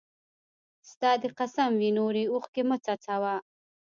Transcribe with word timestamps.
ستا! 0.91 1.11
دي 1.21 1.29
قسم 1.39 1.71
وي 1.79 1.89
نوري 1.97 2.23
اوښکي 2.29 2.61
مه 2.69 2.77
څڅوه 2.85 3.35